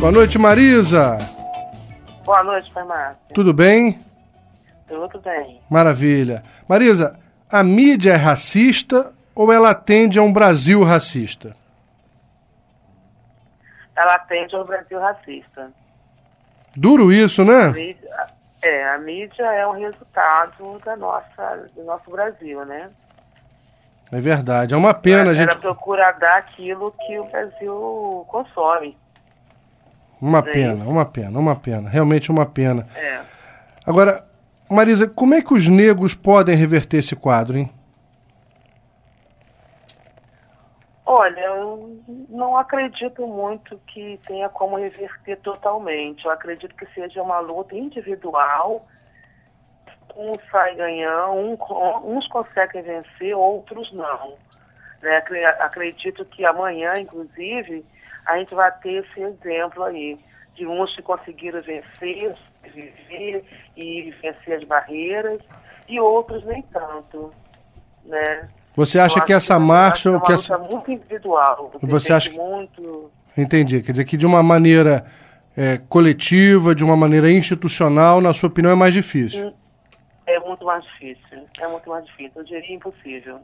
[0.00, 1.18] Boa noite, Marisa.
[2.24, 3.16] Boa noite, farmácia.
[3.34, 4.00] Tudo bem?
[4.86, 5.60] Tudo bem.
[5.68, 6.42] Maravilha.
[6.68, 7.18] Marisa,
[7.50, 11.54] a mídia é racista ou ela atende a um Brasil racista?
[13.96, 15.70] Ela atende ao Brasil racista.
[16.76, 17.68] Duro isso, A né?
[17.72, 18.26] mídia,
[18.62, 22.88] é, a mídia é um resultado da nossa, do nosso Brasil, né?
[24.12, 24.74] É verdade.
[24.74, 25.50] É uma pena a ela, gente.
[25.50, 28.96] ela procura dar aquilo que o Brasil consome.
[30.20, 31.88] Uma pena, uma pena, uma pena.
[31.88, 32.86] Realmente uma pena.
[32.96, 33.20] É.
[33.86, 34.24] Agora,
[34.68, 37.70] Marisa, como é que os negros podem reverter esse quadro, hein?
[41.06, 46.26] Olha, eu não acredito muito que tenha como reverter totalmente.
[46.26, 48.86] Eu acredito que seja uma luta individual.
[50.14, 54.34] Um sai ganhando, um, uns conseguem vencer, outros não.
[55.00, 55.16] Né?
[55.16, 57.86] Acre- Acredito que amanhã, inclusive,
[58.28, 60.18] a gente vai ter esse exemplo aí,
[60.54, 62.34] de uns que conseguiram vencer,
[62.74, 63.44] viver
[63.76, 65.40] e vencer as barreiras,
[65.88, 67.32] e outros nem tanto.
[68.04, 68.48] Né?
[68.76, 70.08] Você acha que essa é marcha.
[70.08, 70.58] é uma que essa...
[70.58, 71.72] muito individual.
[71.80, 73.10] Você depende acha que- muito.
[73.36, 73.82] Entendi.
[73.82, 75.06] Quer dizer que de uma maneira
[75.56, 79.52] é, coletiva, de uma maneira institucional, na sua opinião, é mais difícil.
[80.26, 81.38] É muito mais difícil.
[81.60, 82.32] É muito mais difícil.
[82.36, 83.38] Eu diria impossível.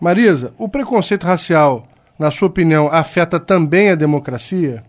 [0.00, 1.86] Marisa, o preconceito racial,
[2.18, 4.82] na sua opinião, afeta também a democracia?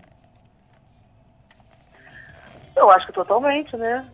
[2.76, 4.06] Eu acho que totalmente, né?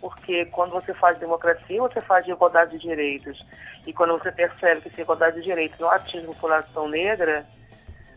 [0.00, 3.44] Porque quando você faz democracia, você faz de igualdade de direitos.
[3.86, 7.46] E quando você percebe que essa igualdade de direitos não atinge a população negra,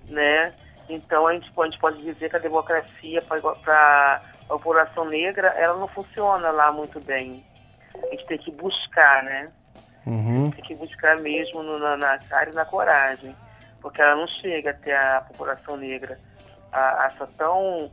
[0.08, 0.54] né?
[0.90, 5.48] Então a gente, pode- a gente pode dizer que a democracia para a população negra,
[5.50, 7.44] ela não funciona lá muito bem.
[7.96, 9.50] A gente tem que buscar, né?
[10.06, 10.52] Uhum.
[10.52, 13.34] tem que buscar mesmo no- na, na cara e na coragem,
[13.84, 16.18] porque ela não chega até a população negra,
[16.72, 17.92] a, a essa tão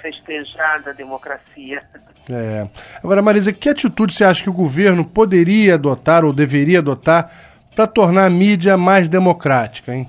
[0.00, 1.82] festejada democracia.
[2.30, 2.68] É.
[3.02, 7.30] Agora, Marisa, que atitude você acha que o governo poderia adotar ou deveria adotar
[7.74, 10.08] para tornar a mídia mais democrática, hein?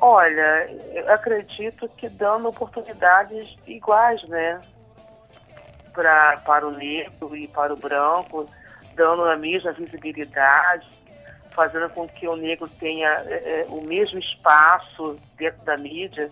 [0.00, 4.60] Olha, eu acredito que dando oportunidades iguais, né?
[5.92, 8.48] Pra, para o negro e para o branco,
[8.94, 10.86] dando a mesma visibilidade,
[11.56, 16.30] fazendo com que o negro tenha eh, eh, o mesmo espaço dentro da mídia.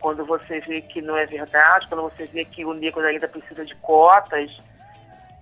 [0.00, 3.64] Quando você vê que não é verdade, quando você vê que o negro ainda precisa
[3.64, 4.54] de cotas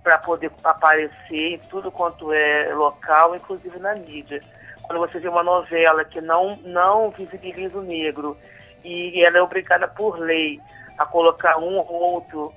[0.01, 4.41] para poder aparecer em tudo quanto é local, inclusive na mídia.
[4.83, 8.37] Quando você vê uma novela que não, não visibiliza o negro
[8.83, 10.61] e ela é obrigada por lei
[10.97, 12.53] a colocar um ou outro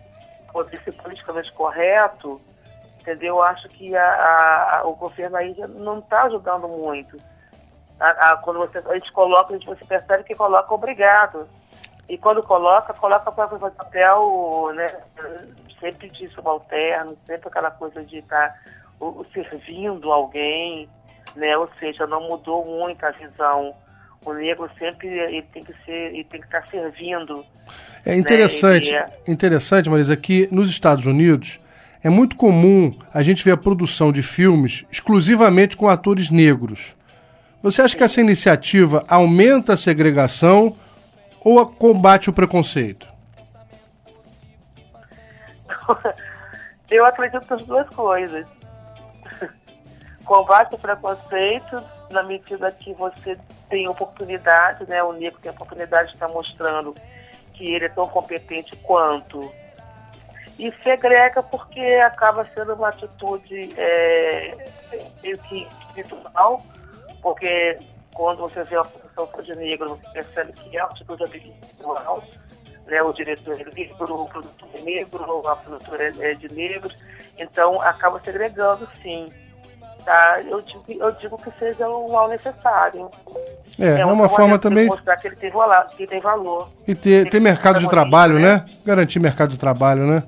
[0.52, 2.40] poder ser politicamente correto,
[3.06, 3.36] entendeu?
[3.36, 7.16] Eu acho que a, a- o governo aí já não está ajudando muito.
[8.00, 11.48] A- quando você, a gente coloca, a gente, você percebe que coloca obrigado.
[12.08, 14.86] E quando coloca, coloca para fazer papel, né,
[15.80, 18.54] sempre de subalterno, sempre aquela coisa de estar
[19.32, 20.88] servindo alguém,
[21.34, 21.56] né?
[21.56, 23.74] Ou seja, não mudou muito a visão.
[24.24, 27.44] O negro sempre ele tem que ser, ele tem que estar servindo.
[28.04, 31.58] É interessante, Né, interessante, Marisa, que nos Estados Unidos
[32.06, 36.94] é muito comum a gente ver a produção de filmes exclusivamente com atores negros.
[37.60, 40.76] Você acha que essa iniciativa aumenta a segregação
[41.40, 43.08] ou a- combate o preconceito?
[46.88, 48.46] Eu acredito nas duas coisas.
[50.24, 53.36] Combate o preconceito na medida que você
[53.68, 55.02] tem oportunidade, né?
[55.02, 56.94] O negro tem a oportunidade de estar mostrando
[57.54, 59.50] que ele é tão competente quanto.
[60.58, 64.56] E segrega porque acaba sendo uma atitude é,
[65.22, 66.62] meio que espiritual,
[67.20, 67.78] porque
[68.14, 72.22] quando você vê uma produção só de negro, você percebe que é uma atitude espiritual,
[72.86, 73.02] né?
[73.02, 76.96] O diretor é negro, o produtor é negro, a produtora é, é de negros,
[77.36, 79.28] então acaba segregando sim.
[80.04, 80.40] Tá?
[80.40, 83.10] Eu, digo, eu digo que seja um mal necessário.
[83.76, 85.88] É, é uma forma também mostrar que ele tem valor.
[85.96, 86.70] Que tem valor.
[86.86, 88.40] e ter, ter mercado de trabalho, né?
[88.40, 88.66] né?
[88.84, 90.22] Garantir mercado de trabalho, né?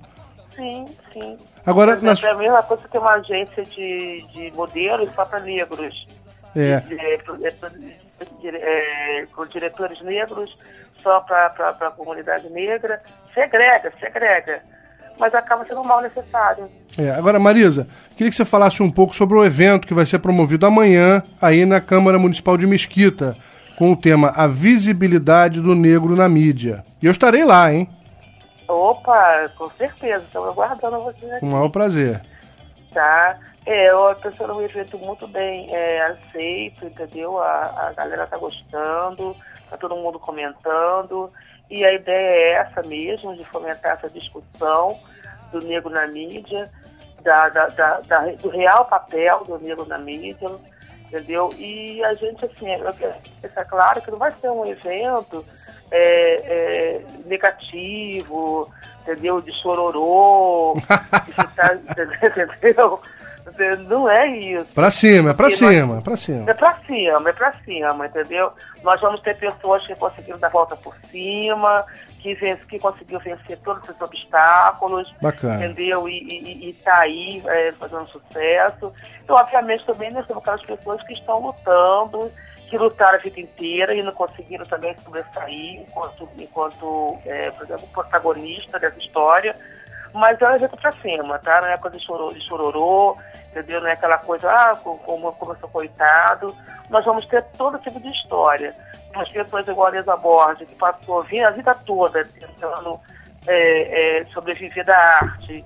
[1.69, 5.11] Agora, Por na exemplo, é a mesma coisa que ter uma agência de, de modelos
[5.15, 6.09] só para negros.
[6.57, 6.83] É.
[6.91, 10.59] É, é, é, com diretores negros,
[11.03, 13.03] só para a comunidade negra.
[13.35, 14.63] Segrega, segrega.
[15.19, 16.71] Mas acaba sendo um mal necessário.
[16.97, 17.87] É, agora, Marisa,
[18.17, 21.67] queria que você falasse um pouco sobre o evento que vai ser promovido amanhã aí
[21.67, 23.37] na Câmara Municipal de Mesquita,
[23.77, 26.83] com o tema A Visibilidade do Negro na Mídia.
[27.03, 27.87] E eu estarei lá, hein?
[28.69, 30.23] Opa, com certeza.
[30.25, 31.45] Estamos aguardando vocês aqui.
[31.45, 32.21] O maior prazer.
[32.93, 33.39] Tá?
[33.65, 37.39] É, eu estou sendo um evento muito bem é, aceito, entendeu?
[37.39, 39.35] A, a galera tá gostando,
[39.65, 41.31] está todo mundo comentando.
[41.71, 44.99] E a ideia é essa mesmo, de fomentar essa discussão
[45.53, 46.71] do negro na mídia,
[47.23, 50.51] da, da, da, da do real papel do negro na mídia,
[51.09, 51.53] entendeu?
[51.59, 55.45] E a gente, assim, é claro que não vai ser um evento
[55.91, 58.71] é, é, negativo,
[59.03, 59.41] entendeu?
[59.41, 60.75] De chororô,
[61.27, 63.01] de ficar, entendeu?
[63.89, 64.67] Não é isso.
[64.75, 66.51] Pra cima, é pra cima, nós, é pra cima.
[66.51, 68.53] É pra cima, é pra cima, entendeu?
[68.83, 71.85] Nós vamos ter pessoas que conseguiram dar volta por cima,
[72.21, 75.57] que, vence, que conseguiu vencer todos esses obstáculos, Bacana.
[75.57, 76.09] entendeu?
[76.09, 78.93] E, e, e tá aí é, fazendo sucesso.
[79.23, 82.31] Então, obviamente, também nós temos aquelas pessoas que estão lutando,
[82.69, 87.89] que lutaram a vida inteira e não conseguiram também sobressair enquanto, enquanto é, por exemplo,
[87.93, 89.57] protagonista dessa história.
[90.13, 91.61] Mas é um evento pra cima, tá?
[91.61, 93.19] Não é coisa de chororô, de chororô
[93.51, 93.81] entendeu?
[93.81, 96.55] Não é aquela coisa, ah, como, como eu sou coitado.
[96.91, 98.75] Nós vamos ter todo tipo de história.
[99.15, 103.01] Nós pessoas igual a Lisa Borges, que passou a vida toda tentando
[103.47, 105.65] é, é, sobreviver da arte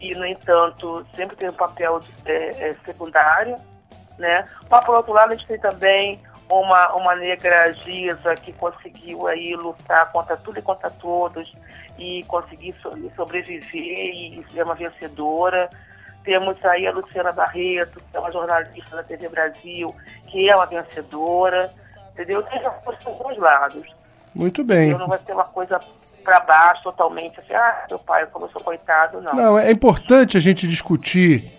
[0.00, 3.56] e, no entanto, sempre tem um papel é, é, secundário.
[4.18, 4.46] Né?
[4.68, 6.20] Mas, por outro lado, a gente tem também
[6.50, 11.52] uma, uma negra Giza que conseguiu aí lutar contra tudo e contra todos
[11.98, 12.74] e conseguir
[13.14, 15.70] sobreviver e ser uma vencedora.
[16.24, 19.94] Temos aí a Luciana Barreto, que é uma jornalista da TV Brasil,
[20.26, 21.72] que é uma vencedora.
[22.12, 22.42] Entendeu?
[22.42, 23.86] Tem coisas dos dois lados.
[24.34, 24.90] Muito bem.
[24.90, 25.80] Não vai ser uma coisa
[26.22, 29.34] para baixo totalmente, assim, ah, meu pai, como eu sou coitado, não.
[29.34, 31.52] Não, é importante a gente discutir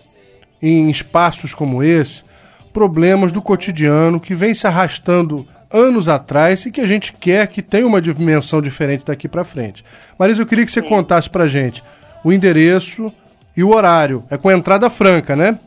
[0.60, 2.24] em espaços como esse
[2.72, 7.62] problemas do cotidiano que vem se arrastando anos atrás e que a gente quer que
[7.62, 9.84] tenha uma dimensão diferente daqui para frente.
[10.18, 10.88] Marisa, eu queria que você Sim.
[10.88, 11.82] contasse pra gente
[12.22, 13.12] o endereço,
[13.56, 14.24] e o horário?
[14.30, 15.58] É com entrada franca, né?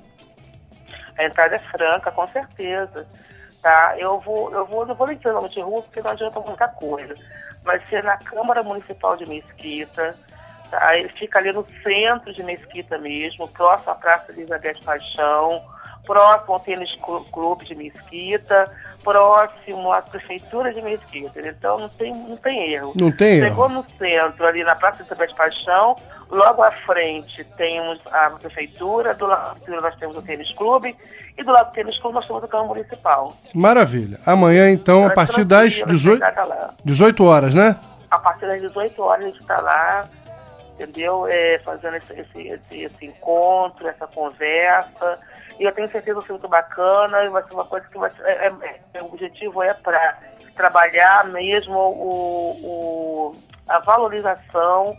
[1.18, 3.08] A entrada é franca, com certeza.
[3.62, 3.96] Tá?
[3.98, 7.16] Eu vou, eu vou, não vou dizer nome de rua porque não adianta muita coisa.
[7.64, 10.16] Vai ser na Câmara Municipal de Mesquita.
[10.70, 10.98] Tá?
[10.98, 15.64] Ele fica ali no centro de Mesquita mesmo, próximo à Praça Elizabeth Paixão,
[16.06, 16.98] próximo ao Tênis
[17.32, 18.72] Clube de Mesquita,
[19.04, 21.40] próximo à Prefeitura de Mesquita.
[21.48, 22.94] Então não tem, não tem erro.
[23.00, 23.74] Não tem Chegou erro.
[23.76, 25.96] no centro, ali na Praça Elizabeth Paixão,
[26.30, 30.96] Logo à frente temos a prefeitura, do lado nós temos o tênis clube
[31.38, 33.34] e do lado do tênis clube nós temos a Câmara Municipal.
[33.54, 34.20] Maravilha.
[34.26, 36.24] Amanhã, então, a partir das 18,
[36.84, 37.76] 18 horas, né?
[38.10, 40.10] A partir das 18 horas a gente está lá,
[40.74, 41.28] entendeu?
[41.28, 45.20] É, fazendo esse, esse, esse, esse, encontro, essa conversa.
[45.60, 47.98] E eu tenho certeza que vai ser muito bacana e vai ser uma coisa que
[47.98, 50.18] vai ser, é, é, é o objetivo é para
[50.56, 53.36] trabalhar mesmo o, o,
[53.68, 54.96] a valorização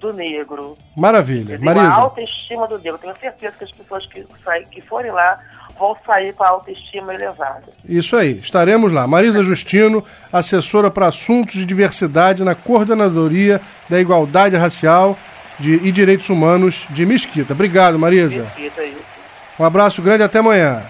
[0.00, 0.76] do negro.
[0.96, 1.58] Maravilha.
[1.58, 1.88] Marisa.
[1.88, 2.98] A autoestima do negro.
[2.98, 4.26] Tenho certeza que as pessoas que,
[4.70, 5.40] que forem lá
[5.78, 7.64] vão sair com a autoestima elevada.
[7.84, 9.06] Isso aí, estaremos lá.
[9.06, 15.16] Marisa Justino, assessora para assuntos de diversidade na Coordenadoria da Igualdade Racial
[15.58, 17.52] de, e Direitos Humanos de Mesquita.
[17.52, 18.42] Obrigado, Marisa.
[18.42, 19.15] Mesquita, isso.
[19.58, 20.82] Um abraço grande até amanhã.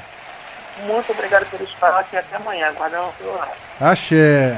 [0.86, 2.72] Muito obrigado pelo espaço e até amanhã.
[2.72, 3.50] Guardamos pelo lado.
[3.80, 4.56] Axé.